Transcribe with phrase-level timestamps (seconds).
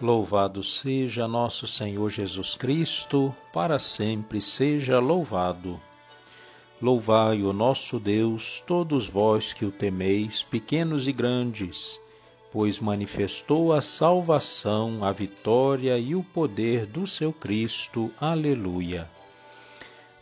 [0.00, 5.80] Louvado seja nosso Senhor Jesus Cristo, para sempre seja louvado.
[6.80, 12.00] Louvai o nosso Deus, todos vós que o temeis, pequenos e grandes,
[12.52, 18.08] pois manifestou a salvação, a vitória e o poder do seu Cristo.
[18.20, 19.10] Aleluia.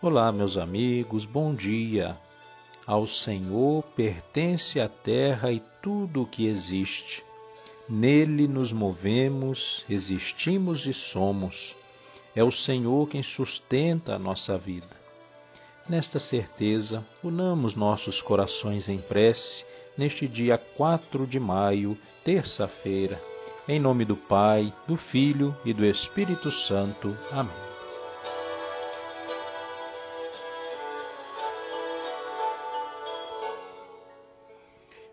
[0.01, 2.17] Olá, meus amigos, bom dia.
[2.87, 7.26] Ao Senhor pertence a terra e tudo o que existe
[7.89, 11.77] Nele nos movemos, existimos e somos.
[12.34, 14.97] É o Senhor quem sustenta a nossa vida.
[15.89, 19.64] Nesta certeza, unamos nossos corações em prece
[19.97, 23.23] neste dia 4 de maio, terça-feira.
[23.69, 27.17] Em nome do Pai, do Filho e do Espírito Santo.
[27.31, 27.66] Amém.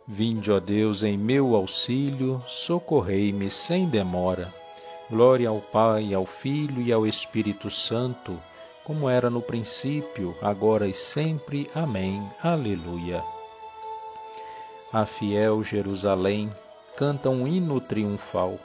[0.06, 4.54] Vinde, ó Deus, em meu auxílio, socorrei-me sem demora.
[5.10, 8.38] Glória ao Pai, ao Filho e ao Espírito Santo,
[8.84, 11.70] como era no princípio, agora e sempre.
[11.74, 12.22] Amém.
[12.44, 13.24] Aleluia.
[14.92, 16.52] A fiel Jerusalém
[16.98, 18.60] canta um hino triunfal,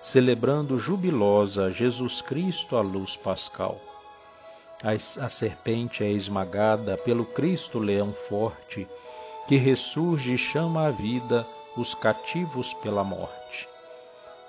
[0.00, 3.80] celebrando jubilosa Jesus Cristo a luz pascal.
[4.82, 8.86] A, a serpente é esmagada pelo Cristo leão forte,
[9.48, 13.66] que ressurge e chama à vida os cativos pela morte.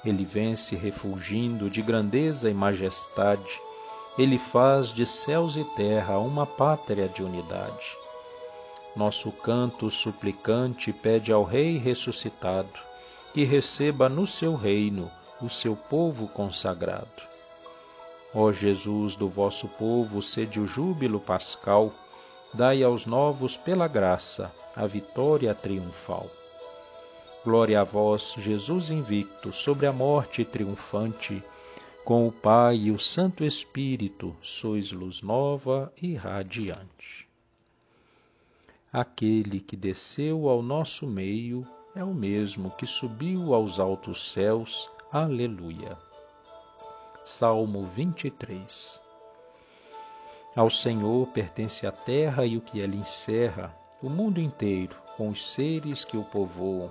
[0.03, 3.59] Ele vence refulgindo de grandeza e majestade,
[4.17, 7.95] ele faz de céus e terra uma pátria de unidade.
[8.93, 12.89] Nosso canto suplicante pede ao Rei ressuscitado
[13.33, 15.09] que receba no seu reino
[15.41, 17.23] o seu povo consagrado.
[18.35, 21.93] Ó Jesus, do vosso povo, sede o júbilo pascal,
[22.53, 26.29] dai aos novos pela graça a vitória triunfal.
[27.45, 31.43] Glória a vós, Jesus invicto, sobre a morte triunfante,
[32.03, 37.27] com o Pai e o Santo Espírito, sois luz nova e radiante.
[38.91, 41.61] Aquele que desceu ao nosso meio
[41.95, 44.89] é o mesmo que subiu aos altos céus.
[45.11, 45.95] Aleluia.
[47.23, 49.08] Salmo 23
[50.55, 55.51] ao Senhor pertence a terra e o que ela encerra, o mundo inteiro, com os
[55.53, 56.89] seres que o povoam,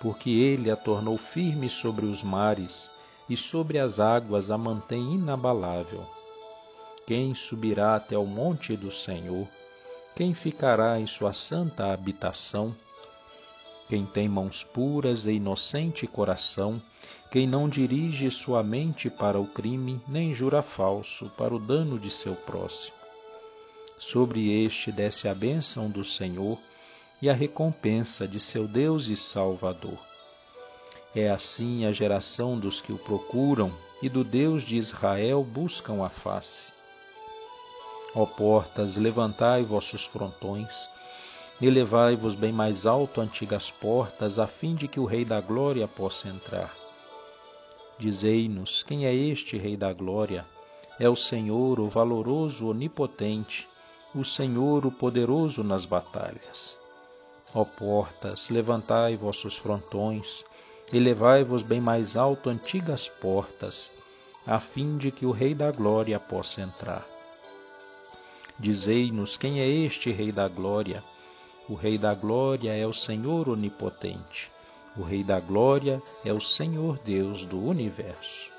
[0.00, 2.90] porque ele a tornou firme sobre os mares
[3.28, 6.04] e sobre as águas a mantém inabalável.
[7.06, 9.48] Quem subirá até o monte do Senhor?
[10.14, 12.74] Quem ficará em sua santa habitação?
[13.88, 16.82] Quem tem mãos puras e inocente coração,
[17.30, 22.10] quem não dirige sua mente para o crime, nem jura falso para o dano de
[22.10, 22.96] seu próximo.
[23.98, 26.58] Sobre este desce a bênção do Senhor
[27.22, 29.98] e a recompensa de seu Deus e Salvador.
[31.14, 33.72] É assim a geração dos que o procuram
[34.02, 36.72] e do Deus de Israel buscam a face.
[38.14, 40.90] Ó portas, levantai vossos frontões,
[41.60, 46.28] elevai-vos bem mais alto antigas portas, a fim de que o Rei da Glória possa
[46.28, 46.74] entrar.
[47.98, 50.44] Dizei-nos quem é este Rei da Glória?
[51.00, 53.66] É o Senhor, o valoroso, onipotente,
[54.14, 56.78] o Senhor, o poderoso nas batalhas.
[57.54, 60.44] Ó portas, levantai vossos frontões,
[60.92, 63.92] elevai-vos bem mais alto antigas portas,
[64.46, 67.06] a fim de que o Rei da Glória possa entrar.
[68.58, 71.02] Dizei-nos quem é este Rei da Glória?
[71.68, 74.50] O Rei da Glória é o Senhor onipotente
[74.98, 78.50] o Rei da Glória é o Senhor Deus do universo.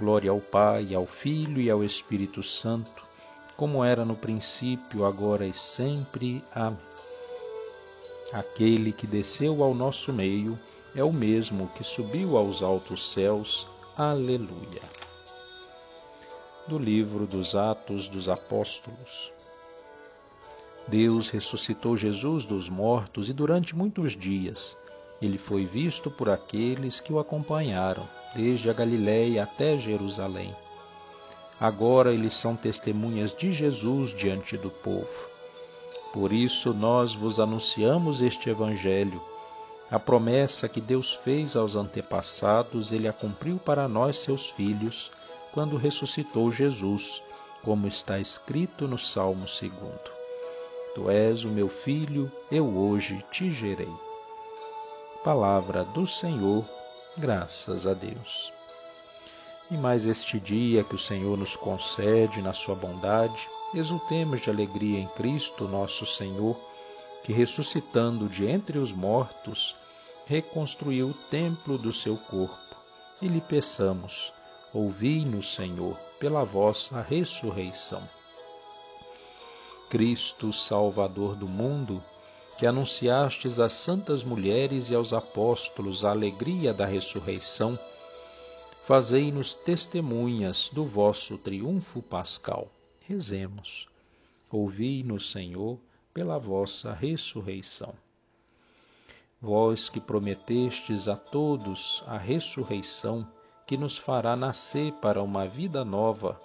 [0.00, 3.02] Glória ao Pai, ao Filho e ao Espírito Santo,
[3.54, 6.42] como era no princípio, agora e sempre.
[6.54, 6.78] Amém.
[8.32, 10.58] Aquele que desceu ao nosso meio
[10.96, 13.68] é o mesmo que subiu aos altos céus.
[13.94, 14.82] Aleluia.
[16.66, 19.30] Do livro dos Atos dos Apóstolos.
[20.88, 24.76] Deus ressuscitou Jesus dos mortos e durante muitos dias
[25.22, 30.52] ele foi visto por aqueles que o acompanharam, desde a Galiléia até Jerusalém.
[31.60, 35.30] Agora eles são testemunhas de Jesus diante do povo.
[36.12, 39.22] Por isso nós vos anunciamos este Evangelho.
[39.88, 45.12] A promessa que Deus fez aos antepassados, ele a cumpriu para nós, seus filhos,
[45.52, 47.22] quando ressuscitou Jesus,
[47.62, 50.21] como está escrito no Salmo 2.
[50.94, 53.92] Tu és o meu filho, eu hoje te gerei.
[55.24, 56.62] Palavra do Senhor,
[57.16, 58.52] graças a Deus.
[59.70, 64.98] E mais este dia que o Senhor nos concede na sua bondade, exultemos de alegria
[64.98, 66.54] em Cristo, nosso Senhor,
[67.24, 69.74] que ressuscitando de entre os mortos,
[70.26, 72.76] reconstruiu o templo do seu corpo,
[73.22, 74.30] e lhe peçamos:
[74.74, 78.02] ouvi-nos, Senhor, pela vossa ressurreição.
[79.92, 82.02] Cristo, Salvador do mundo,
[82.56, 87.78] que anunciastes às santas mulheres e aos apóstolos a alegria da ressurreição,
[88.86, 92.72] fazei-nos testemunhas do vosso triunfo pascal.
[93.06, 93.86] Rezemos.
[94.50, 95.78] Ouvi-nos, Senhor,
[96.14, 97.92] pela vossa ressurreição.
[99.42, 103.28] Vós que prometestes a todos a ressurreição
[103.66, 106.40] que nos fará nascer para uma vida nova,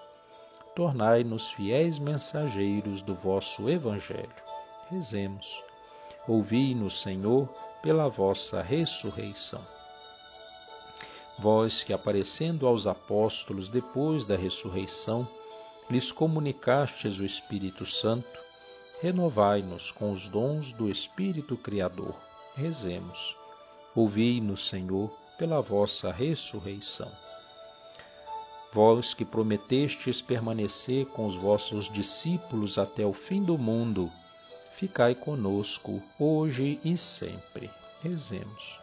[0.77, 4.29] tornai-nos fiéis mensageiros do vosso Evangelho.
[4.91, 5.59] Rezemos.
[6.27, 7.49] Ouvi-nos, Senhor,
[7.81, 9.65] pela vossa ressurreição.
[11.39, 15.27] Vós que aparecendo aos apóstolos depois da ressurreição,
[15.89, 18.39] lhes comunicastes o Espírito Santo,
[19.01, 22.13] renovai-nos com os dons do Espírito Criador.
[22.55, 23.35] Rezemos.
[23.95, 25.09] Ouvi-nos, Senhor,
[25.39, 27.11] pela vossa ressurreição.
[28.73, 34.11] Vós que prometestes permanecer com os vossos discípulos até o fim do mundo,
[34.75, 37.69] ficai conosco hoje e sempre.
[38.03, 38.79] Rezemos.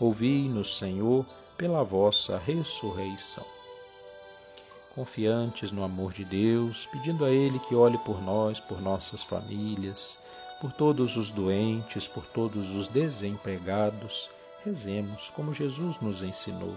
[0.00, 1.24] Ouvi-nos, Senhor,
[1.56, 3.44] pela vossa ressurreição.
[4.94, 10.18] Confiantes no amor de Deus, pedindo a Ele que olhe por nós, por nossas famílias,
[10.60, 14.28] por todos os doentes, por todos os desempregados,
[14.64, 16.76] rezemos como Jesus nos ensinou.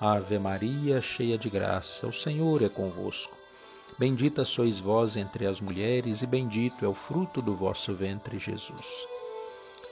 [0.00, 3.36] Ave Maria, cheia de graça, o Senhor é convosco.
[3.96, 9.06] Bendita sois vós entre as mulheres, e bendito é o fruto do vosso ventre, Jesus.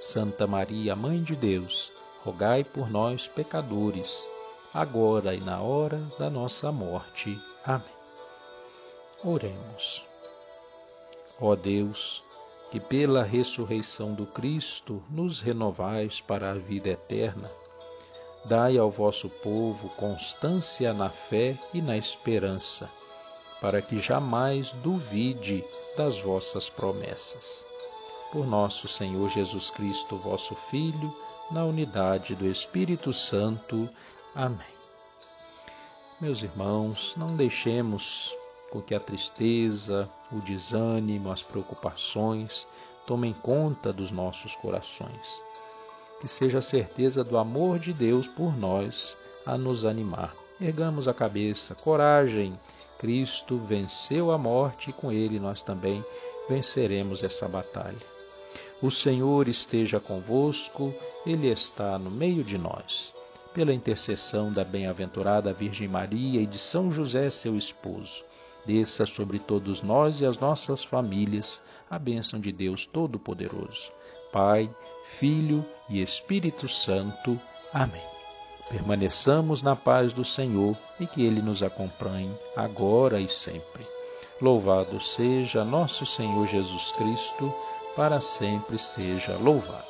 [0.00, 1.92] Santa Maria, Mãe de Deus,
[2.24, 4.28] rogai por nós, pecadores,
[4.74, 7.40] agora e na hora da nossa morte.
[7.64, 7.86] Amém.
[9.24, 10.04] Oremos.
[11.40, 12.24] Ó Deus,
[12.72, 17.48] que pela ressurreição do Cristo nos renovais para a vida eterna,
[18.44, 22.90] dai ao vosso povo constância na fé e na esperança,
[23.60, 25.64] para que jamais duvide
[25.96, 27.64] das vossas promessas.
[28.32, 31.14] Por nosso Senhor Jesus Cristo, vosso Filho,
[31.50, 33.88] na unidade do Espírito Santo.
[34.34, 34.72] Amém.
[36.20, 38.34] Meus irmãos, não deixemos
[38.70, 42.66] com que a tristeza, o desânimo, as preocupações
[43.06, 45.44] tomem conta dos nossos corações.
[46.22, 50.32] Que seja a certeza do amor de Deus por nós a nos animar.
[50.60, 52.56] Ergamos a cabeça, coragem.
[52.96, 56.00] Cristo venceu a morte e com ele nós também
[56.48, 57.98] venceremos essa batalha.
[58.80, 60.94] O Senhor esteja convosco,
[61.26, 63.12] Ele está no meio de nós.
[63.52, 68.22] Pela intercessão da bem-aventurada Virgem Maria e de São José, seu esposo,
[68.64, 71.60] desça sobre todos nós e as nossas famílias
[71.90, 73.90] a bênção de Deus Todo-Poderoso.
[74.32, 74.68] Pai,
[75.04, 77.38] Filho e Espírito Santo.
[77.72, 78.02] Amém.
[78.70, 83.86] Permaneçamos na paz do Senhor e que Ele nos acompanhe agora e sempre.
[84.40, 87.54] Louvado seja nosso Senhor Jesus Cristo
[87.94, 89.84] para sempre seja louvado.